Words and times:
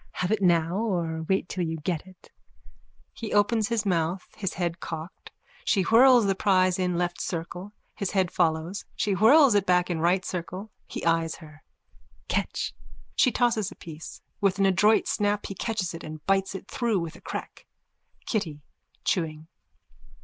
_Have 0.13 0.31
it 0.31 0.41
now 0.41 0.77
or 0.77 1.21
wait 1.29 1.47
till 1.47 1.63
you 1.63 1.77
get 1.77 2.07
it? 2.07 2.31
_(He 3.15 3.33
opens 3.35 3.67
his 3.67 3.85
mouth, 3.85 4.29
his 4.35 4.55
head 4.55 4.79
cocked. 4.79 5.29
She 5.63 5.83
whirls 5.83 6.25
the 6.25 6.33
prize 6.33 6.79
in 6.79 6.97
left 6.97 7.21
circle. 7.21 7.71
His 7.93 8.09
head 8.09 8.31
follows. 8.31 8.83
She 8.95 9.11
whirls 9.11 9.53
it 9.53 9.67
back 9.67 9.91
in 9.91 9.99
right 9.99 10.25
circle. 10.25 10.71
He 10.87 11.05
eyes 11.05 11.35
her.)_ 11.35 11.59
Catch! 12.27 12.73
(She 13.15 13.31
tosses 13.31 13.69
a 13.71 13.75
piece. 13.75 14.21
With 14.41 14.57
an 14.57 14.65
adroit 14.65 15.07
snap 15.07 15.45
he 15.45 15.53
catches 15.53 15.93
it 15.93 16.03
and 16.03 16.25
bites 16.25 16.55
it 16.55 16.67
through 16.67 16.97
with 16.99 17.15
a 17.15 17.21
crack.) 17.21 17.67
KITTY: 18.25 18.63
_(Chewing.) 19.05 19.45